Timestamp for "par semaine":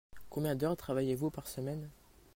1.29-1.87